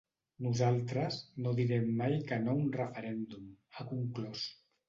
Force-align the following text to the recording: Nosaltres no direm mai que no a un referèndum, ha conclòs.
Nosaltres 0.45 1.17
no 1.43 1.53
direm 1.59 1.85
mai 2.01 2.17
que 2.31 2.41
no 2.47 2.57
a 2.57 2.59
un 2.63 2.73
referèndum, 2.81 3.47
ha 3.77 3.89
conclòs. 3.93 4.49